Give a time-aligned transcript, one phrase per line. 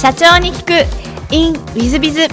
[0.00, 0.72] 社長に聞く。
[1.34, 2.26] In ウィズビズウ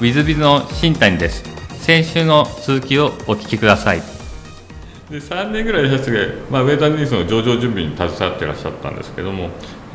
[0.00, 1.42] ィズビズの新谷です。
[1.82, 4.02] 先週の続きをお聞きください。
[5.10, 6.18] で3年ぐらい経つが、
[6.50, 9.50] まあ、ウェザーニュースの上場準備に携わっていらっしゃったんですけども、えっ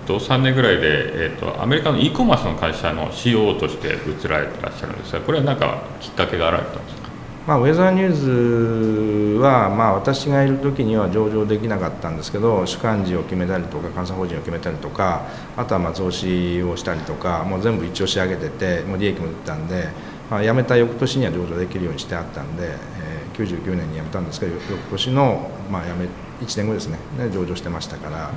[0.08, 7.03] と、3年ぐらいで、えっと、アメリカの e コマースの会社の CEO として移られていらっしゃるんですがこれは何かきっかけがあられたんですか？
[7.46, 15.24] まあ、ウェザーニューズは、まあ、私がいる時には上場できなかったんですけど主幹事を決めたりとか監査法人を決めたりとか
[15.58, 19.90] あとはまあ増資をしたりとかもう全部一応仕上げててもう利益も出たんで、
[20.32, 26.08] まあ、辞めた翌年には上場できるようにしてあったんで、えー、99年に辞めたんですけど翌年の、まあ、辞め
[26.42, 28.32] 1年後ですねね上場してましたから、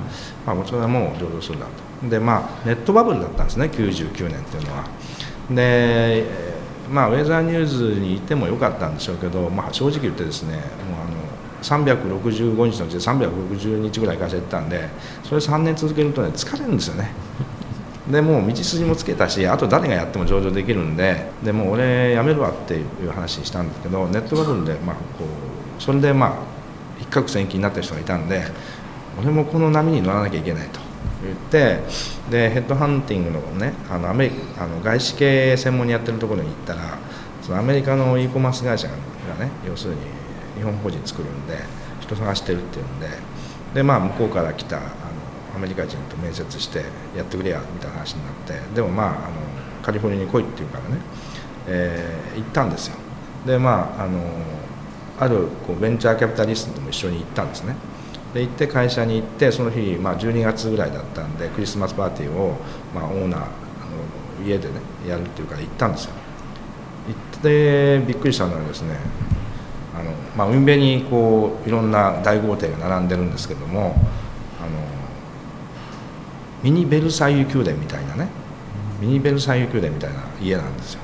[0.45, 1.67] まあ、それはもう上場するんだ
[2.01, 4.83] とでまあネットバブルだったんですね99年っていうのは。
[5.49, 6.46] で
[6.91, 10.63] まあ、ウェザーニューズにいてもよかったんでしょうけど、まあ、正直言ってですねもう
[11.01, 11.17] あの
[11.61, 14.87] 365日のうちで360日ぐらい会社やってたんで
[15.23, 17.11] それ3年続けるとね疲れるんですよね。
[18.09, 25.25] でもう道筋もつけたしあと誰がやっても上場できるんででもう俺辞めるわっていう話したんですけどネットバブルで、まあ、こ
[25.77, 26.31] うそれでまあ
[27.01, 28.45] 一攫千金になった人がいたんで
[29.19, 30.86] 俺もこの波に乗らなきゃいけないと。
[31.27, 31.79] 言って
[32.29, 36.97] でヘッドハンティングのねあのアメリあの外資系専門にやってるところに行ったら
[37.41, 39.99] そのアメリカの e コマース会社がね要するに
[40.57, 41.57] 日本法人作るんで
[42.01, 43.07] 人探してるっていうんで
[43.73, 44.87] で、まあ、向こうから来たあの
[45.55, 46.83] アメリカ人と面接して
[47.15, 49.17] やってくれやみたいな話になってでもまああの
[49.83, 50.97] カリフォルニアに来いっていうからね、
[51.67, 52.95] えー、行ったんですよ。
[53.45, 54.19] でまああの
[55.19, 57.75] あるこうベンチャーキャピタリストとも一緒に行ったんですね。
[58.37, 62.55] で行って会社に行ってその日、まあ、12月ぐらいだったんでクリスマスパーティーを、
[62.93, 63.43] まあ、オーナーあ
[64.41, 64.75] の家でね
[65.07, 66.11] やるっていうから行ったんですよ。
[67.07, 68.95] 行ってびっくりしたのはですね
[69.97, 73.95] あの、まあ、海辺にこういろんな大豪邸が並んでるんですけども
[74.61, 74.69] あの
[76.61, 78.27] ミニベルサイユ宮殿みたいなね
[78.99, 80.99] ミニベルサイユ宮殿みたいな家なんですよ。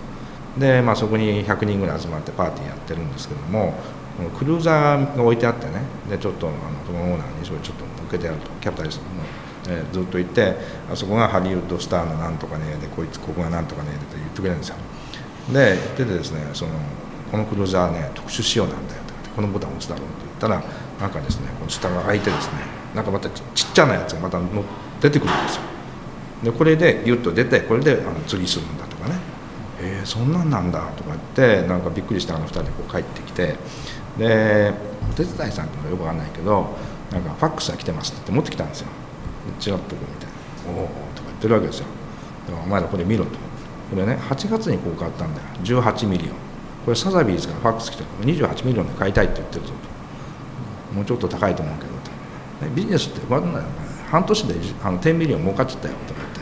[0.60, 3.74] で、まあ、そこに100人ぐらい集まってパーティーやってるんですけども
[4.38, 5.82] クルーザーが置いてあってね。
[6.10, 8.50] でちょっとあのそのオーナーにそれちょっと向けてやると。
[8.62, 9.06] キャピタリスト
[9.70, 10.56] の、えー、ずっと言って
[10.92, 14.76] あそこがハリウッドスターのなんとかねでこいつここがなんとかねって言ってくれるんですよ。
[15.52, 16.72] で言っててですねその
[17.32, 20.64] このクルーザーね特殊仕様なんだよってこのボタン押すだろうって言ったら
[21.00, 22.60] なんかですねこの下が開いてですね
[22.94, 23.44] なんかまたちっ
[23.74, 24.40] ちゃなやつがまた
[25.02, 25.62] 出てくるんですよ。
[26.44, 29.16] でこれでギュッと出てこれであの釣りするんだとかね。
[29.82, 31.20] えー、そんなんなんだとか言っ
[31.62, 33.56] てなんかびっくりしたあの2人でこう帰ってきて
[34.18, 34.74] で
[35.10, 36.76] お手伝いさんっていうのがよくわかんないけど
[37.12, 38.88] なんかファックスが来てますって持ってきたんですよ。
[39.60, 41.86] チラッとこうみたいな「おお」とか言ってるわけですよ。
[42.48, 43.32] でお前らこれ見ろと。
[43.90, 45.48] これね8月にこう買ったんだよ。
[45.84, 46.32] 18 million。
[46.86, 49.74] これサザビーズからファックス来て28 million で買いたいって言ってるぞ
[50.90, 50.96] と。
[50.96, 51.90] もうちょっと高いと思うけど
[52.70, 52.76] と。
[52.76, 53.62] ビジネスってこんな
[54.10, 56.40] 半年であの10 million 儲かっちゃったよとか言って。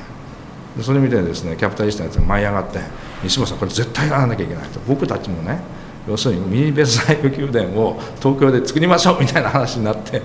[0.78, 2.80] でそれ見てですねキャピタリストのやつが舞い上がって
[3.24, 4.80] 西本さんこれ絶対やらなきゃいけないと。
[4.88, 5.60] 僕たちもね
[6.08, 10.22] 要するにミニベス大宮殿を東京で作りましょうみたいな話になって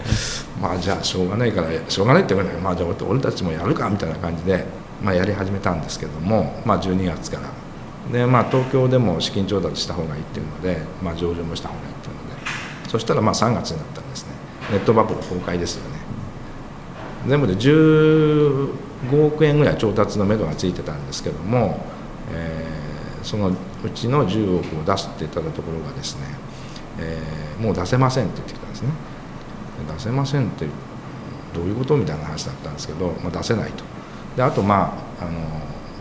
[0.60, 4.64] まあじゃあしょうがないからしょうがないって言わないまあじゃあ俺たちもやるかみたいな感じで、
[5.02, 7.50] まあ、やり始めたんですけども、まあ、12月から。
[8.12, 12.26] で、まあ、東京でも資金調達した方がいいっていうので、まあ、上場もした方がいいっていうので。
[12.88, 14.30] そしたらまあ3月になったんですね。
[14.70, 15.98] ネットバブル崩壊ですよね。
[17.26, 21.84] 全部で15億円ぐらい調達のめどがついてたんですけども、
[22.32, 23.52] えー、その
[23.84, 26.26] うちの10億を出すって言ったところがですね、
[26.98, 28.88] えー、もう出せませんって言ってきたんですね。
[29.94, 30.66] 出せませんって
[31.54, 33.84] どういうことみたいな話だったんですけど、まあ、出せないと。
[34.36, 35.40] であとまああの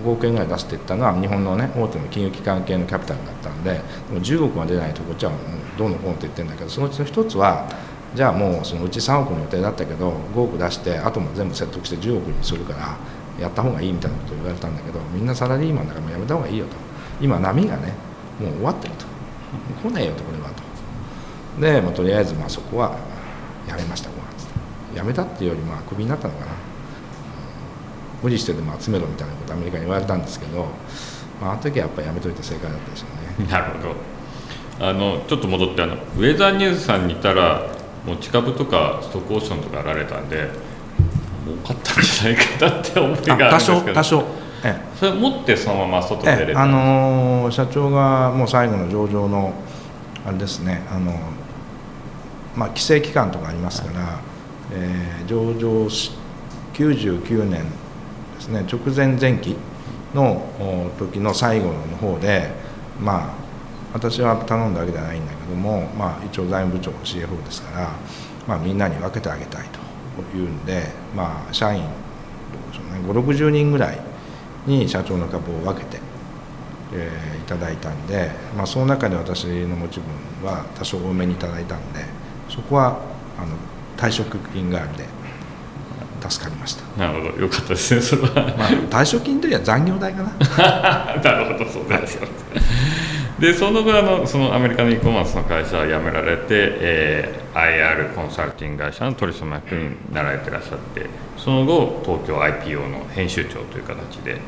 [0.04, 3.80] 5億円ぐらい出すって言ったのは日本のね大手の金融機関系のキャピタルだったんでで
[4.14, 5.32] も10億が出ないとこっちは
[5.78, 7.68] どうのこうのって言ってるんだけどそのうちの一つは
[8.14, 12.98] じゃあもうそのうち3億の予定だったけど5億出してあとも全部説得して10億にするから
[13.40, 16.85] やった方がいいみたいなことを言われたんだけどみんなサラリーマンだからもうやめた方がいいよと。
[17.22, 17.94] 今波がね
[18.40, 19.06] もう終わってると。
[19.82, 21.62] 来ないよとこれはと。
[21.62, 22.98] で、まあ、とりあえずまあそこは
[23.68, 24.14] やめました5
[24.94, 26.52] 月やめたっていうよりまあクビになったのかな。
[28.22, 30.66] 無理してでも集めろみたいなことアメリカに言われたんですけど、
[31.42, 33.06] まあ、あの時はやっぱりやめといて正解だったでしょ
[33.40, 33.52] うね。
[33.52, 33.96] なるほど。
[34.88, 37.70] あのちょっと戻ってあのウェザーニューズさんにいたら
[38.06, 40.50] 持ち株とかストックオーションとかやられたんで
[41.46, 43.94] 儲かったんじゃないかなって思いがあるんですけど。
[43.94, 49.54] 多少ええ、それ持ってそのまま外出れた、あのー、社長がもう最後の上場の
[50.26, 51.12] あれですねあの、
[52.56, 54.20] まあ、規制期間とかありますから、はい、
[54.72, 55.86] えー、上場
[56.74, 57.64] 99年
[58.36, 59.56] ですね直前前期
[60.14, 60.42] の
[60.98, 62.50] 時の最後の方で
[63.00, 63.46] まあ
[63.94, 67.92] 私は頼んだわけではないんだけども、まあ、一応財務部長の CFO ですから、
[68.46, 71.86] まあ、みんなに分けてあげたいというんで、まあ、社員
[73.08, 74.00] 560人ぐらい
[74.66, 76.00] に社長の株を分けて、
[76.94, 80.00] えー、いただいたんで、まあ、その中で私の持ち
[80.42, 82.06] 分は多少多めにいただいたんで
[82.50, 83.00] そこは
[83.38, 83.56] あの
[83.98, 85.06] 退職金があるで
[86.30, 86.84] 助かりました。
[86.98, 87.42] なるほど。
[87.44, 88.02] よかったですね。
[88.02, 90.32] それは、まあ、退職金というよりは残業代かな。
[91.22, 91.70] なるほど。
[91.70, 92.30] そうですよ、はい、
[93.40, 104.40] でその後あのそのアメリカの e コマースの会社を辞められて、えー、IR コンサルティング会社の取締役になられていらっしゃってその後東京 IPO の編集長という形で。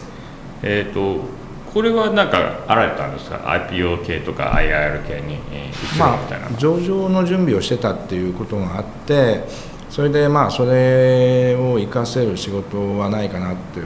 [0.63, 1.25] えっ、ー、と
[1.74, 9.44] これは何かあられたんですか？IPO 系とか IR 系に移るみたいな、まあ、上場の準備をしてたっていうことがあって
[9.90, 13.86] それでまあそれを活かせる仕事はないかなっていう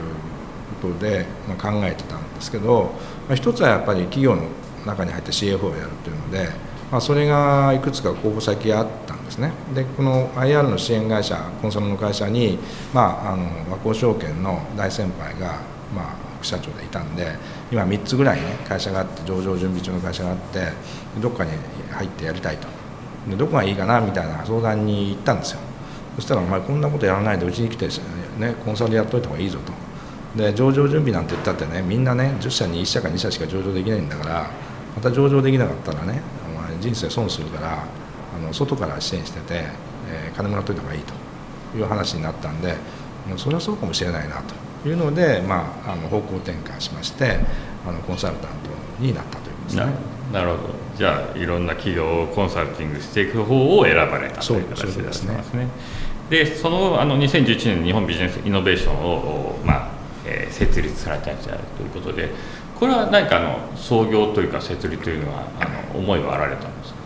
[0.80, 2.92] ことで、まあ、考えてたんですけど、
[3.28, 4.44] まあ、一つはやっぱり企業の
[4.86, 6.48] 中に入って CFO をやるっていうので、
[6.90, 9.52] まあ、それがいくつか候補先があったんですね。
[9.74, 12.58] でこの IR の支援会社コンサルの会社に、
[12.92, 15.58] まあ、あの和光証券の大先輩が、
[15.94, 17.36] まあ、副社長でいたんで
[17.70, 20.72] 今3つぐらいね会社があって上場準備中の会社があって
[21.20, 21.52] どっかに
[21.92, 22.68] 入ってやりたいと。
[23.28, 25.60] でどこがいいかなみたいな相談に行ったんですよ。
[26.16, 27.88] そしたら「お前こんなことやらないでうちに来て、
[28.38, 29.72] ね、コンサルやっといた方がいいぞ」と。
[30.36, 34.50] で上場準備なんて言ったってねみんなね10社に1社か2社しか上場できないんだから
[34.96, 36.22] また上場できなかったらね
[36.80, 37.84] 人生損するから
[38.36, 39.64] あの外から支援してて、
[40.08, 42.74] えー、金もらっといた方がいいという話になったんで
[43.36, 44.42] それはそうかもしれないな
[44.82, 47.38] というので、まあ、あの方向転換しまして
[47.86, 48.50] あのコンサルタン
[48.98, 49.86] トになったということですね。
[50.32, 55.68] なるほどじゃあいろんな企業をコンサルティングしていく方を選ばれたという形ですね。
[56.30, 59.90] でそのあの2011年日本ビジネスイノベーションを、まあ
[60.24, 62.30] えー、設立されたんじゃということで
[62.82, 66.98] これは何かあの創業というか設立というのはあの思いはあられたんですか？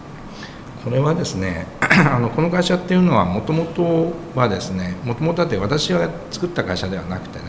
[0.82, 7.44] これはですね あのこの会社っていうのはもともとはですねもともとだって私が作った会社ではなくてね、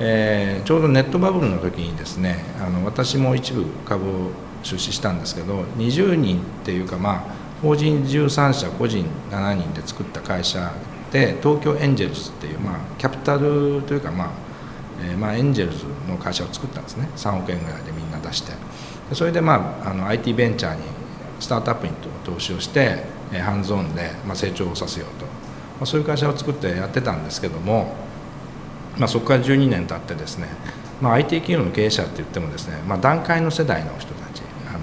[0.00, 4.30] えー、ちょうどネットバブルの時にですねあの私も一部株を
[4.64, 7.24] 出資したんですけど20人っていうかまあ
[7.62, 10.72] 法人13社個人7人で作った会社
[11.12, 14.43] で東京エンジェルズっていう、まあ、キャピタルというか、まあ
[15.02, 17.08] えー、まあエンジェルズの会社を作ったんですね。
[17.16, 18.52] 3億円ぐらいでみんな出して。
[19.12, 20.82] それで、まあ、あの IT ベンチャーに
[21.40, 21.92] スタートアップに
[22.24, 25.32] 投資をして、えー、ハンズオンで、まあ、成長をさせようと、ま
[25.82, 27.94] あ、そういう会社を作ってやってたんですけども、
[28.96, 30.48] まあ、そこから12年経ってですね、
[31.00, 34.78] まあ、IT 企業の経営者って言ってもですね、まあ、段階の世代の人たちあの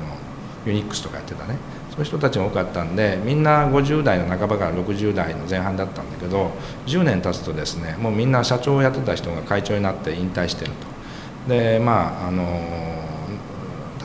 [0.65, 1.55] ユニックスとかやってたね。
[1.91, 6.51] そういう人たちが多かったんでみんな50代の半ばから60代の前半だったんだけど
[6.87, 11.49] 10年経つとですねもうみんな社長をやってた人が会長になって引退してると。
[11.49, 12.43] でまああの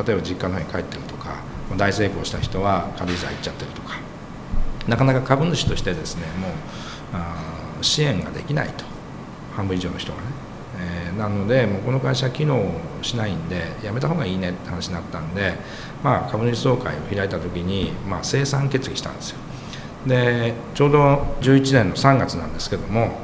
[0.05, 1.37] 例えば実家の方に帰ってるとか
[1.77, 3.97] 大成功した人は軽井沢行っちゃってるとか。
[4.89, 6.49] なかなか株主としてですねも
[7.81, 8.85] う支援ができないと。
[9.57, 10.25] 半分以上の人がね、
[11.19, 12.71] なのでもうこの会社機能
[13.03, 15.55] しないんでやめた方がいいねって話になったんで、
[16.03, 19.39] まあ、株主総会を開いた時に、まあ、生産決議したんですよ。
[20.07, 20.99] でちょうど
[21.41, 23.19] 11年の3月なんですけども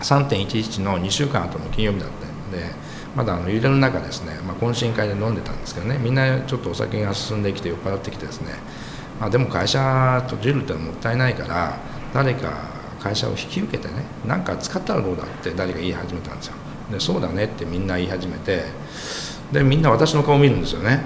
[0.00, 2.70] 3.11の2週間後の金曜日だったんで
[3.16, 8.52] まだあの揺れの中ですね、まあ、懇親会で飲んでたんですけどねみんなちょっとお酒が進んできて酔っ払ってきてですね、
[9.20, 11.78] まあ、でも会社閉じるってのはもったいないから
[12.12, 12.52] 誰か
[13.00, 16.54] 会社を引き受けてね何か使ったらどうだって誰か言い始めたんですよ。
[16.90, 18.64] でそうだねってみんな言い始めて
[19.52, 21.00] でみんな私の顔見るんですよね。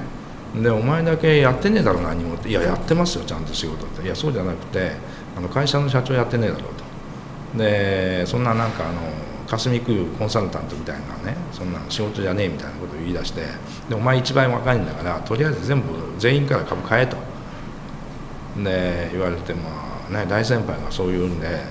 [0.63, 2.49] でお前だけやってねえだろ何もって。
[2.49, 4.03] いややってますよちゃんと仕事って。
[4.03, 4.93] いやそうじゃなくて
[5.37, 6.75] あの会社の社長やってねえだろう
[7.55, 7.59] と。
[7.59, 9.01] でそんななんかあの
[9.47, 13.43] 霞食うコンサルタントみたいなねそんな仕事じゃねえみたいなことを言い出して
[13.89, 15.87] でお前一番若いんだからとりあえず全部
[16.19, 17.17] 全員から株買えと。
[18.63, 19.71] で言われてま
[20.09, 21.63] あね大先輩がそう言うんで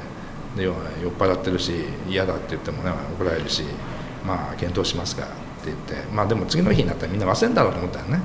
[0.55, 0.75] で酔っ
[1.17, 3.63] 払ってるし嫌だって言ってもね怒られるし。
[4.25, 5.33] まあ検討しますかって
[5.65, 8.21] 言ってまあでも次の日になったらみんな忘れんだろうと思ったよね。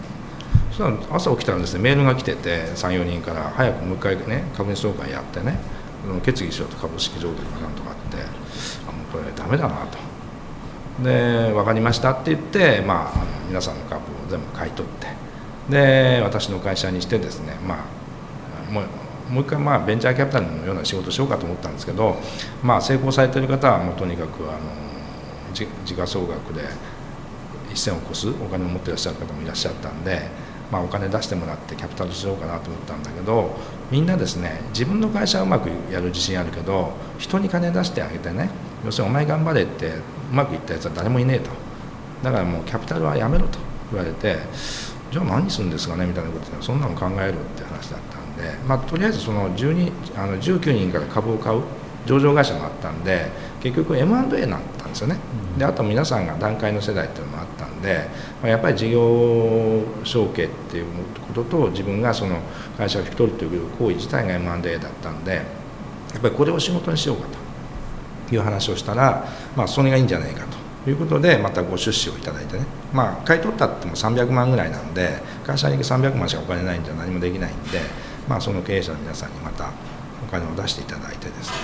[0.71, 5.59] そしたら朝起きたらですねメールが来てて34人から早くもう一回ね株主総会やってね
[6.25, 8.17] 決議しようと株式上場とかなんとかって
[8.89, 9.99] あもうこれダメだなと。
[11.03, 15.09] で分かりましたって言って、まあ、あの皆さんの株を全部買い取って
[15.71, 17.77] で私の会社にしてですねま
[18.69, 18.85] あもう
[19.33, 22.17] もう一回まあベンチャーキャピタルのような仕事をしようかと思ったんですけど、
[22.63, 24.59] まあ、成功されてる方はもうとにかくあの
[25.53, 26.63] 時価総額で
[27.75, 30.29] 1000を超すお金を持ってらっしゃる方もいらっしゃったんで、
[30.71, 33.51] まあ、お金出してもらってキャピタルしようかなと思ったんだけど
[33.91, 38.51] みんなですね自分の会社はうまくやる自信あるけど人に金出してあげてね
[38.85, 41.51] 要するにお前頑張れってうまくいったやつは誰もいねえと。
[42.23, 43.73] だからもうキャピタルはやめろと。
[43.93, 44.39] 言われて
[45.11, 51.63] じゃあ何するんですかねみたいなことでそんなの考えるって話だったんで、まあ、とりあえずその12あの19人から株を買う
[52.07, 53.31] 上場会社もあったんで
[53.63, 55.17] 結局 M&A なんったんですよね、
[55.59, 58.09] であと皆さんが段階の世代っていうのもあったんで、
[58.41, 60.87] まあ、やっぱり事業承継っていう
[61.35, 62.39] ことと自分がその
[62.77, 65.43] 会社を引き取るという行為自体が M&A だったんでや
[66.19, 67.43] っぱりこれを仕事にしようかと。
[68.35, 70.63] いう話をしたら、まあ、それがいいんじゃないかと。
[70.85, 72.65] いうことでまたご出資をいただいてね。
[72.93, 75.11] まあ買い取ったっても300万ぐらいなんで
[75.47, 77.81] 会社に300万しかお金ないんじゃ何もできないんで、
[78.29, 79.71] まあ、その経営者の皆さんにまた
[80.27, 81.57] お金を出していただいてですね。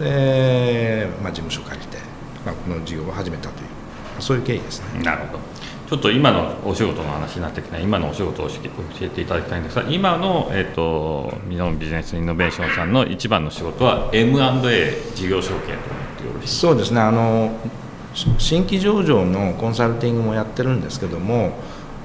[0.00, 1.98] で、まあ、事務所借りて、
[2.44, 3.68] まあ、この事業を始めたという
[4.20, 5.02] そういう経緯ですね。
[5.02, 5.38] なるほど。
[5.88, 8.54] ちょっと今のお仕事の話になってきた今のお仕事を教
[9.02, 15.76] えていただきたいんですが今の、えーと、日本ビジネスイノベーションさんの一番の仕事は M&A 事業承継と思っ
[16.18, 17.00] てよろしいそうですね。
[17.02, 17.52] あの
[18.14, 21.52] 新規上場のコンサルティングもやってるんですけども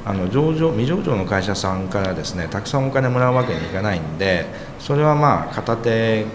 [0.03, 4.45] あの上場未上場の会社さんからですねたくさんお金もらうわけにいかないんで
[4.79, 6.25] それはまあ片手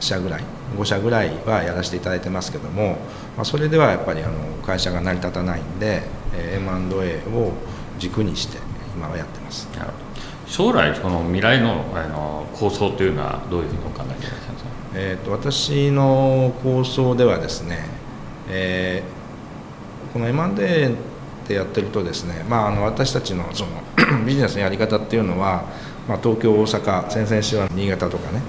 [0.00, 0.44] 社ぐらい
[0.76, 2.98] 5社ぐらいはやらせていただいてますけども、
[3.36, 4.32] まあ、それではやっぱりあの
[4.64, 6.02] 会社が成り立たないんで、
[6.34, 7.52] え M&A を
[7.98, 8.58] 軸にして
[8.96, 9.68] 今はやってます。
[10.46, 17.84] 将来その未来のあの構想というのはどういうふうにお考えていらっしゃいますか、えーと、私の構想ではですね、
[18.48, 20.94] えー、この M&A
[21.46, 23.70] でやってるとですね、まあ、あの私たちのその
[24.26, 25.64] ビジネスのやり方っていうのは、
[26.08, 28.40] まあ、東京大阪先々週は新潟とかね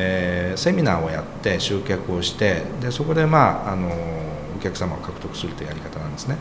[0.00, 3.88] えー、セミナーをやって集客をしてでそこで、まあ、あの
[4.56, 6.36] お客様を獲得するというやり方なんですね。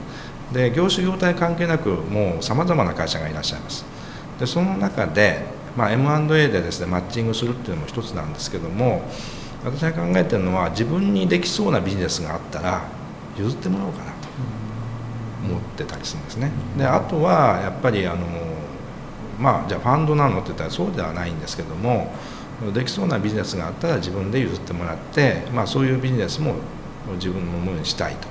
[0.53, 3.83] で業種業態関係なくもうさまざまな会社がいらっしゃいます。
[4.39, 5.43] でその中で、
[5.75, 9.01] まあ、M&A でですねマッチングするっていうのも一つなんですけども
[9.65, 12.83] 私が考えてるのは自分にできそうなビジネスがあったら
[13.37, 14.27] 譲ってもらおうかなと
[15.49, 16.51] 思ってたりするんですね。
[16.77, 18.17] であとはやっぱりあの
[19.39, 22.13] まあじゃあファンドなのって言ったらそうではないんですけども
[22.73, 26.55] できそうなビジネスがあったら自分で譲ってもらって、まあ、そういうビジネスも
[27.13, 28.27] 自分のものにしたいと。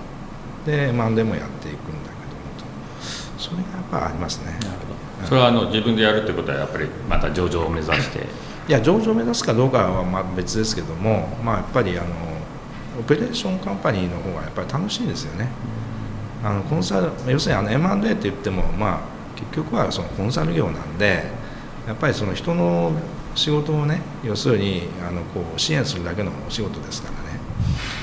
[0.66, 3.40] でマンデもやっていくんだけどもと。
[3.40, 4.46] それがやっぱありますね。
[4.46, 5.26] なるほど。
[5.28, 8.26] それはあの自分でやるということはやっぱりまた上場を目指して。
[8.68, 12.08] いや上場を目指すかどうかはまあ別ですけども、まあ、やっぱりあの
[12.98, 15.48] オペレーションカンパニーの方がやっぱり楽しいですよね、
[16.42, 18.98] あのコンサル要するにあの M&A って言っても、まあ、
[19.36, 21.30] 結局はそのコンサル業なんで
[21.86, 22.90] やっぱりその人の
[23.36, 27.38] 仕事をね要するにあのこう支援するだけのお仕事ですからね、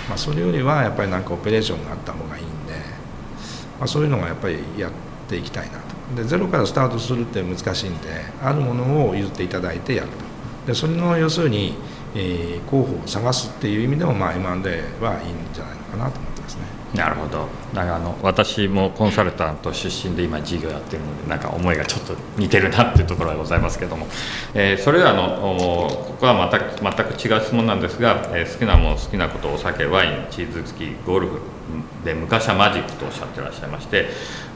[0.08, 2.74] まあ、それよりはやっぱりなんかオペレーションがあった方がいいんで、
[3.80, 4.92] まあ、そういうのがやっぱりやっ
[5.28, 5.94] ていきたいなと。
[6.16, 8.10] でゼロからスタートするって難しいんで
[8.42, 10.16] あるものを譲っていただいてやると。
[10.68, 11.76] でそれの要するに、
[12.16, 16.33] えー、候補を探すっていう意味でも、まあ、M&A はいいんじゃないのかなと思ってます。
[16.94, 17.48] なるほど。
[17.74, 24.06] だからあの私もコンサルタント出身で今事業やってるのでなんか思いがちょっと似てるなっていうところはございますけども、
[24.54, 31.40] えー、それではのここはまた全く違う質問なんですが、えー、好きなもの好きなことお酒ワインチーズ付きゴルフ
[32.06, 34.10] で昔はマジックとおっしゃってらっしゃいまして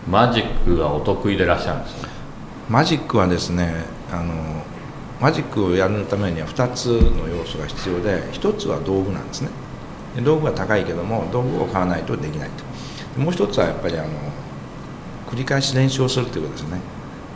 [0.07, 2.09] マジックはお得意でいらっしゃるんですね
[2.69, 4.33] マジックはですねあの
[5.19, 9.49] マジックをやるためには2つの要素が必要で1つは道具なんですね。
[10.21, 12.49] 道具が高いけども道具を買わないとできない
[13.15, 13.19] と。
[13.19, 14.09] もう一つはやっぱりあの
[15.29, 16.79] 繰り返し練習をするということですね。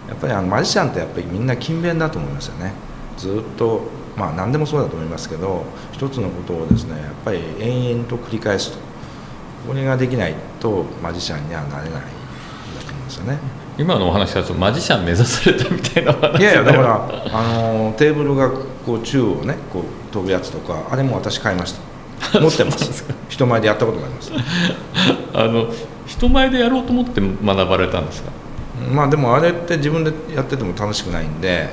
[0.08, 2.74] やっぱりあのマジシャンってやっぱりみんな勤勉だと思いますよね。
[3.18, 3.82] ずっと
[4.16, 8.78] まあ何でもそうだと思いますけど一つのことをですねやっぱり延々と繰り返すと。
[9.68, 12.02] これができないとマジシャンにはなれないんだ
[12.84, 13.38] と思うんですよね。
[13.78, 16.40] 今のお話だとマジシャン目指されたみたいな話。
[16.40, 18.50] いやいやだからあのテーブルが
[18.86, 21.91] こう宙をねこう飛ぶやつとかあれも私買いました
[22.34, 23.04] 持ってます。
[23.30, 24.32] 人前でやったことがあります。
[25.34, 25.68] あの
[26.06, 28.32] 人前でやろうと思って学ばれたんですか？
[28.94, 31.70] まあでもあれって自分でやってても楽しくないんで、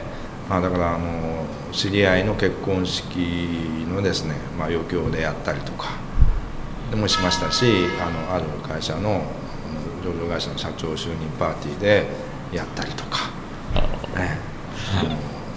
[0.49, 0.99] まあ、だからあの
[1.73, 3.17] 知り合いの結婚式
[3.93, 5.89] のですね、まあ、余興でやったりとか
[6.91, 7.65] でもしましたし
[8.01, 9.23] あのある会社の
[10.05, 12.07] 上場会社の社長就任パーティーで
[12.53, 13.31] やったりとか、
[14.17, 14.39] ね、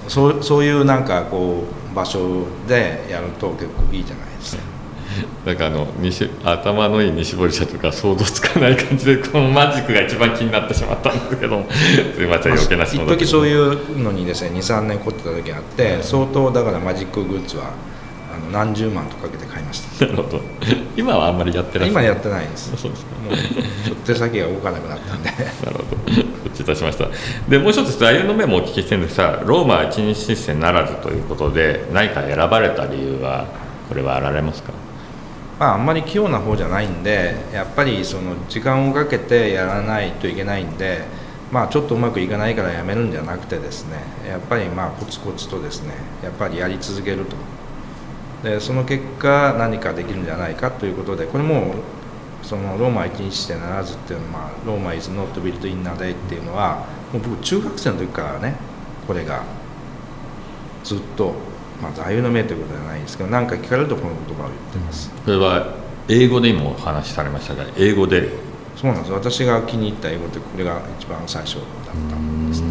[0.08, 4.64] そうそういうなんかこう場所でやると結構いいじゃないですか。
[5.46, 11.64] なんかあの西頭のいい西堀社とか想像つかない感じで このマジックが一番気になってしまったんですけど
[12.16, 17.72] すいません余計な質問一時そういうのにですね23年凝ってた時があって、相当だからマジックグッズは
[18.34, 20.06] あの何十万とかけて買いました。
[20.08, 20.42] なるほど。
[20.96, 21.90] 今はあんまりやってない。
[21.90, 22.72] 今やってないです。
[22.78, 23.12] そうですか。
[23.28, 25.30] もうちょっと手先が動かなくなったんで。
[25.30, 26.12] なるほど。
[26.14, 27.06] 承知いたしました。
[27.50, 33.46] でもう一つ座右の銘もお聞きしてるんですがローマ一日出世ならずということで何か選ばれた理由は
[33.90, 34.72] これはあられますか？
[35.62, 41.04] まあ、あんまり器用な方じゃないんでやっぱりその時間をかけてやらないといけないんで、
[41.52, 47.36] まあ、ちょっとうまくいかないからやめるんじゃなくてですねやっぱりまあコツコツとですねやっぱりやり続けると。
[48.42, 51.76] でその結果何かできるんじゃないかということでこれも
[52.42, 58.56] そのローマ一日してならずっていうのは、まあ、ローマ is not built in a day っていうのはもう僕中学生の時からね
[59.06, 59.44] これが
[60.84, 61.36] ずっと、
[61.82, 65.10] まあ、座右の銘ということではないんですけど何か聞かれるとこの言葉を言ってます。
[65.26, 65.74] これは
[66.08, 68.30] 英語で今お話しされましたが英語で
[68.76, 71.64] そうなんです私が気に入った英語ってこれが一番最初だっ
[72.10, 72.71] たんですね。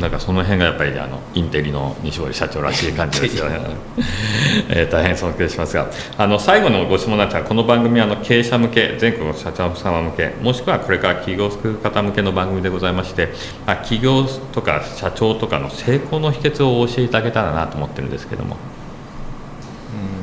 [0.00, 3.60] なんかその辺がやっぱりあのインテリの西堀社長らしい感じですよね、
[4.70, 5.88] えー、大変尊敬しますが。
[6.16, 13.32] あの最後のご質問なんですがこの番組はあの経営者向け全国の社長様向けもしくはこれから起業を救う方向けの番組でございまして、
[13.66, 18.56] まあ、起業とか社長とかの成功の秘訣をお教えいただけたらなと思ってるんですけども。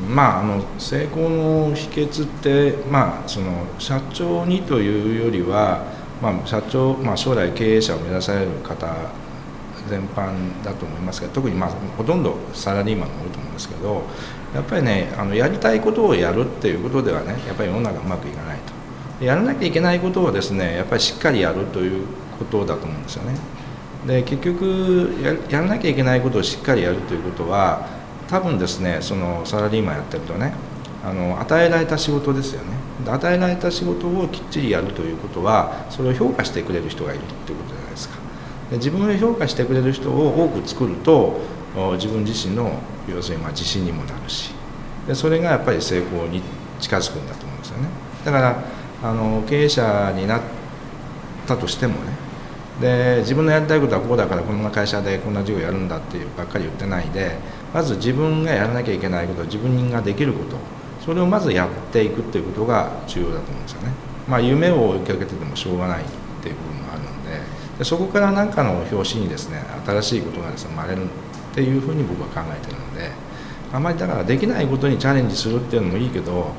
[0.08, 5.84] まあ、あの成功の秘訣って、まあ、その社長にというよりは、
[6.22, 8.86] まあ、社長、まあ、将来経営者を目指される方
[9.88, 10.32] 全般
[10.64, 14.02] だと思いますが特にまあほとんどサラリーマンが多いと思うんですけど
[14.54, 19.24] やっぱりねあのやりたいことをやるっていうことではねやっぱり世の中うまくいかないと。
[19.24, 22.06] やらなきゃいけないことをですねやっぱりしっかりやるという
[22.38, 23.34] ことだと思うんですよね。
[24.06, 25.14] で結局
[25.50, 27.88] やらなきゃいけないことをしっかりやるということは
[28.28, 30.52] 多分ですねそのサラリーマンやってるとね
[31.04, 32.76] あの与えられた仕事ですよね。
[33.06, 37.75] 与えられた仕事をきっちりやるということはそれを評価してくれる人がいるっていうことです
[38.72, 41.40] 自分を評価してくれる人を多く作ると
[41.94, 44.52] 自分自身の要するにま自信にもなるし
[45.06, 46.42] でそれがやっぱり成功に
[46.80, 47.88] 近づくんだと思うんですよね。
[48.24, 48.62] だから
[49.02, 50.40] あの経営者になっ
[51.46, 52.16] たとしてもね
[52.80, 57.38] で自分のやりたいことはこうだからこんな会社でこんな授業やるんだっていうばっかり言ってないで
[57.72, 60.56] まず自分がやらなきゃいけないこと自分ができること
[61.04, 63.92] それをまずやっていくっていうことが重要だと思うんですよね。
[64.28, 66.04] まあ夢を追いかけててもしょうがないっ
[66.42, 67.06] ていう部分もあるの
[67.78, 71.08] でそこから何かの表紙にですね新しいことがですね生まれるっ
[71.54, 73.10] ていうふうに僕は考えてるので
[73.72, 76.52] あまりだからできないことにチャレンジするっていうのもいいけど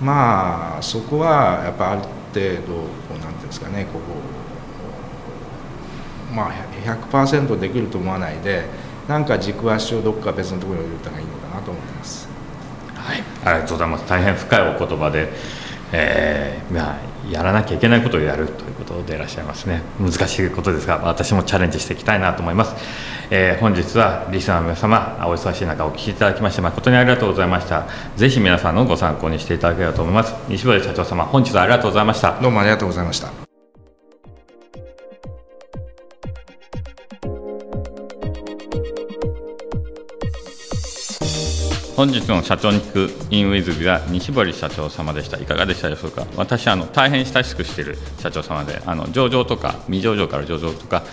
[0.00, 4.00] まあそこはやっぱある程度こう何て言うんですかねこ
[6.32, 6.52] うまあ
[6.84, 8.64] 100%できると思わないで
[9.08, 12.28] なんか軸足をどっか別のところに置いたらいいのかなと思ってます。
[12.94, 14.08] はい、ありがとうございます。
[14.08, 15.28] 大変深いお言葉で、
[15.92, 19.82] えー、まあやらなきゃいけないことをやるということでいらっしゃいますね。
[19.98, 22.74] 難しいことですが私もチャレンジしていきたいなと思います、
[23.30, 27.86] えー、本日はリスナーの皆様お忙しい中お聞きいただきまして誠にありがとうございました。
[28.16, 30.34] ぜひ皆さんのご参考にしていただければと思います。
[30.48, 32.38] 西堀社長様本日はありがとうございました。
[32.40, 33.43] どうもありがとうございました。
[41.96, 45.38] 本日の社長に聞くインウィズビは西堀社長様でした。
[45.38, 46.26] いかがでしたでしょうか？
[46.36, 51.04] 私あの大変親しくしている社長様であの上場とか未上場から上場とか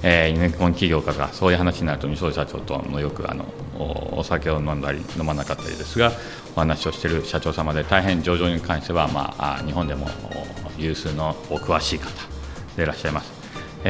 [0.00, 3.44] えー、ユニコン企業家がそういう話になると西堀社長とのよくあの
[4.16, 6.12] お酒を飲んだり飲まなかったりですが
[6.54, 10.06] お話をしている社長様で大変上場に関しては、まあ、日本でも
[10.78, 12.10] 有数のお詳しい方
[12.76, 13.37] でいらっしゃいます。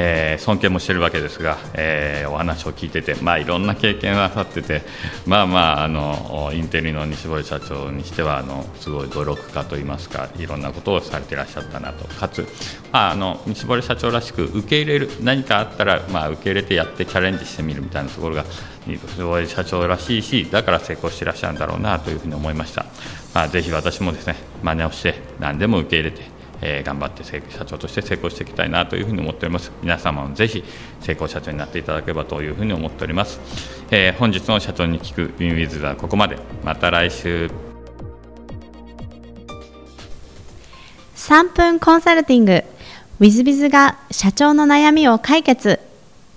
[0.00, 4.82] えー、尊敬もしてるわけですが、えー、お話を聞いてて、まあ、いろんな経験をなさってて、
[5.26, 12.06] まあまあ、あのインテリの西堀社長にしてはあのすごい努力家といいますかいろんなことをされていらっしゃったなと。
[12.14, 12.46] かつ、
[12.92, 18.44] あ、あの西堀社長らしく受け入れる何かあったら、まあ、受け入れてやってチャレンジしてみるみたいなところが
[18.87, 22.87] 西堀社長らしいしだから成功していらっしゃるんだろうなというふうに思いました、
[23.34, 29.73] まあ、ぜひ私もですね真似をして何でも受け入れてえー、頑張って社長として成功していきたいなというふうに思っております。
[29.83, 30.64] 皆様もぜひ
[31.01, 33.40] 成功社長になっていただければというふうに思っております、
[33.90, 36.38] えー、本日の社長に聞くウィンウィズはここまで。
[36.64, 37.51] また来週。
[41.16, 42.64] 3分コンサルティング。
[43.21, 45.81] i z b i z が社長の悩みを解決。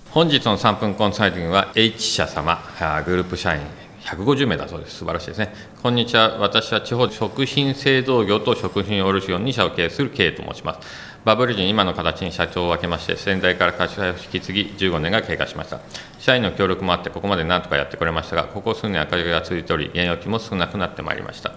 [0.10, 2.60] 本日の3分コンサルティングは H 社様
[3.06, 3.62] グループ社員
[4.02, 4.98] 150名だそうです。
[4.98, 5.54] 素晴らしいですね。
[5.82, 6.38] こんにちは。
[6.40, 10.88] 私は地方食品製造業と食品卸業2社を経営する経営と申します。
[11.24, 15.80] バブル時に今の形に社長を分けまして、先代から会社を引き継ぎ15年が経過しました。
[16.20, 21.52] 社員の協力もあって、ここまでなんとかやってくれましたが、ここ数年赤字が続いており、現役も少なくなってまいりました。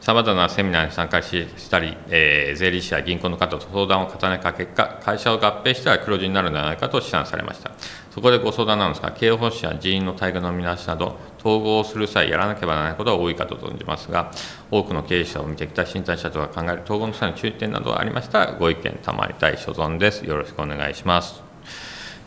[0.00, 7.72] さまざまなセミナーに参加したり、えー、税理士や銀行の方と相談を重ねた結果、会社を合併したら黒字になるのではないかと試算されました。
[8.10, 14.32] そこでご相談なんですが、経営方針や人員の待遇の見直しなど、統合する際、やらなければならないことは多いかと存じますが、
[14.70, 20.24] 多くの経営者を見てきた新谷社長が考える統合の際の注意点などありましたら、ご意見賜りたい所存です。
[20.24, 21.47] よろしくお願いします。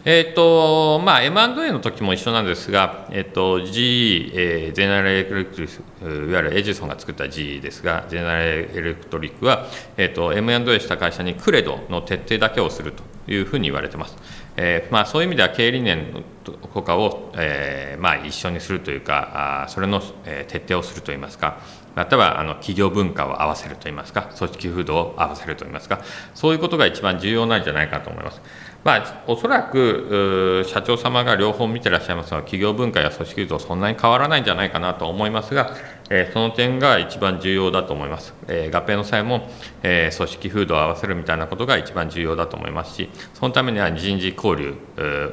[0.03, 8.43] えーとまあ、M&A の時も一緒なんですが、えーと、GE、えー、ゼネラルエレクトリック、いわゆるエジソンが作った GE ですが、ゼネラル
[8.75, 14.17] エレクトリックは、えーと、M&A した会社にクレドの徹底だけをするというふうに言われてます。
[14.57, 21.61] えーまあ、そういう意味では経営理念とかを、えーまあ、一緒にするというかあそれの、えー、徹底をするといいますか
[21.95, 26.01] またはあの企業文化を合わせるといいますか組織風土を合わせるといいますか
[26.35, 28.41] そういうことが一番重要なんじゃないかと思います。
[28.83, 35.75] まあ、おそらく社長様が両方見てらっしゃいますが企業文化や組織風土そんなに変わらないんじゃないかなと思いますが、
[36.09, 39.47] えー、その点が一番重要だと思います、えー、合併の際も、
[39.83, 44.75] えー、組織風土を合わせるみたいなことが一番重要だと思いますしそのためには人事交流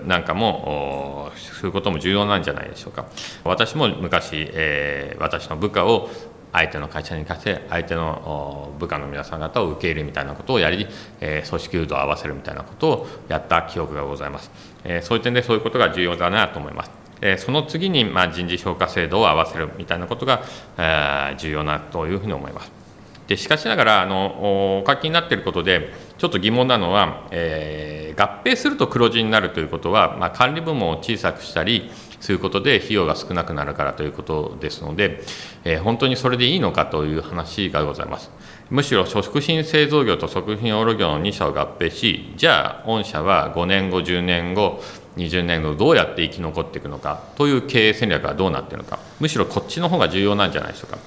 [0.06, 3.06] なんかもすることも重要なんじゃないでしょうか。
[3.44, 6.10] 私も昔、え私の部下を
[6.52, 10.86] 相手の会社に貸して相手の部下の皆さん方を受け入れるみたいなことをやり、
[11.20, 14.50] え組織誘導を合わせるみたいなことをやった記憶がございます、
[14.84, 16.90] えそういう点でそういうことが重要だなと思います。
[17.20, 20.42] えその次に、ま人事評価制度を合わせるみたいなことが、
[20.78, 22.87] え重要なというふうに思います。
[23.28, 35.22] でしかしながらあのお書きになっていることでちょっと疑問なのは、えー、合併すると黒字になるということは、まあ、管理部門を小さくしたりすることで費用が少なくなるからということですので、
[35.64, 38.30] えー、本当にそれでいいのかという話がございます。
[38.70, 44.82] むしろ食品製造業と食品卸業の2社を合併し、じゃあ御社は5年後、10年後、
[45.16, 50.98] 20年後どうやって生き残っていくのかという経営戦略がどうなっているのか、むしろこっちの方が重要なんじゃないでしょうか。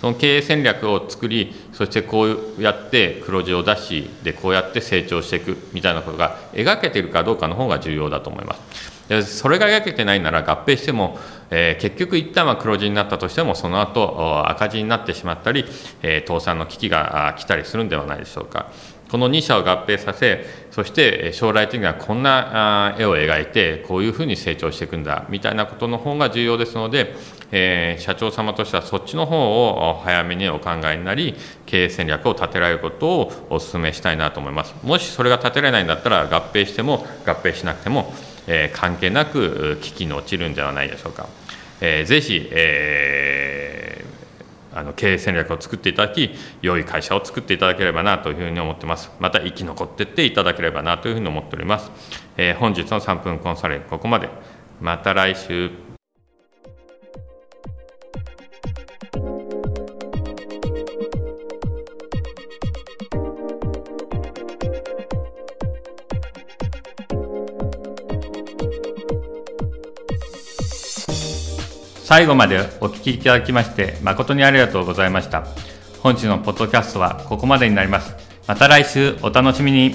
[0.00, 9.00] その経営戦略を作り、そしてこうやって黒字を出し、でこうやって成長していくみたいなことが描けているかどうかの方が重要だと思います。
[9.08, 11.18] でそれが描けてないなら合併しても、
[11.50, 15.64] えー、結局一旦は黒字になったとしてもその後赤字になってしまったり、
[16.02, 18.70] えー、倒産の危機が来たりするんではないでしょうか。
[19.10, 27.14] この2社を合併させそして将来的にはこんな絵を描いてこういうふうに成長していくんだみたいなことの方が重要ですので、
[27.50, 29.36] えー、社長様としてはそっちの方
[29.68, 31.34] を早めにお考えになり
[31.66, 38.12] 経営戦略を立てられることをお勧めしたいなと思いますもしそれが立てられないんだったら合併しても合併しなくても
[38.46, 41.28] えー、関係なく危機に陥るんではないでしょうか。
[41.80, 44.09] えー、ぜひ、えー、
[44.72, 46.30] あの経営戦略を作っていただき、
[46.62, 49.10] 良い会社を作っていただければなというふうに思ってます。
[49.18, 51.90] また生き残っていっていただければなというふうに思っております。
[52.36, 54.28] えー、本日の3分コンサルここまで。
[54.80, 55.89] また来週。
[72.10, 75.46] 最後までお聞きいただきまして誠にありがとうございました。
[76.00, 78.16] 本日のポッドキャストはここまでになります。
[78.48, 79.94] また来週お楽しみに。